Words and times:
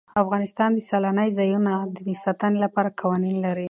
افغانستان 0.23 0.69
د 0.73 0.79
سیلانی 0.89 1.29
ځایونه 1.39 1.73
د 2.05 2.09
ساتنې 2.23 2.57
لپاره 2.65 2.95
قوانین 2.99 3.35
لري. 3.45 3.59